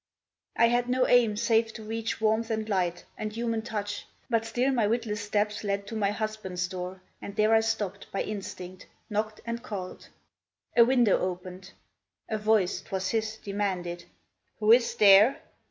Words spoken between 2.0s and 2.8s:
warmth and